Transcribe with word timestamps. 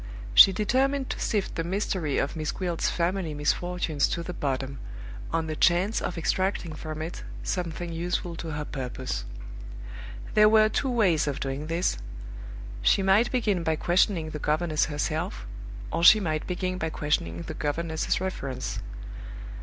She 0.33 0.51
determined 0.51 1.11
to 1.11 1.19
sift 1.19 1.53
the 1.53 1.63
mystery 1.63 2.17
of 2.17 2.35
Miss 2.35 2.51
Gwilt's 2.51 2.89
family 2.89 3.35
misfortunes 3.35 4.07
to 4.07 4.23
the 4.23 4.33
bottom, 4.33 4.79
on 5.31 5.45
the 5.45 5.55
chance 5.55 6.01
of 6.01 6.17
extracting 6.17 6.73
from 6.73 7.03
it 7.03 7.21
something 7.43 7.93
useful 7.93 8.35
to 8.37 8.53
her 8.53 8.65
purpose. 8.65 9.25
There 10.33 10.49
were 10.49 10.69
two 10.69 10.89
ways 10.89 11.27
of 11.27 11.39
doing 11.39 11.67
this. 11.67 11.99
She 12.81 13.03
might 13.03 13.31
begin 13.31 13.61
by 13.61 13.75
questioning 13.75 14.31
the 14.31 14.39
governess 14.39 14.85
herself, 14.85 15.45
or 15.93 16.03
she 16.03 16.19
might 16.19 16.47
begin 16.47 16.79
by 16.79 16.89
questioning 16.89 17.43
the 17.43 17.53
governess's 17.53 18.19
reference. 18.19 18.79